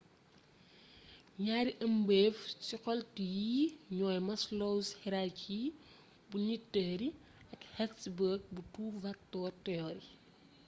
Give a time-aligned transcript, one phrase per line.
[1.43, 3.61] ñaari ëmbeef ci xeltu yi
[3.95, 5.59] ñooy maslow's hierarchy
[6.29, 7.09] bu needs theory
[7.53, 10.07] ak hertzberg bu two factor theory